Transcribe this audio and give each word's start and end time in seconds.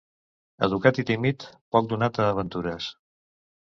Educat 0.67 1.01
i 1.03 1.05
tímid, 1.11 1.47
poc 1.77 1.93
donat 1.95 2.25
a 2.25 2.29
aventures. 2.35 2.93